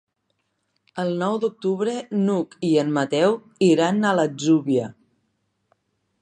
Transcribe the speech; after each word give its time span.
El 1.01 1.11
nou 1.23 1.35
d'octubre 1.43 1.93
n'Hug 2.21 2.57
i 2.71 2.71
en 2.85 2.89
Mateu 2.97 3.37
iran 3.69 4.01
a 4.01 4.15
l'Atzúbia. 4.21 4.89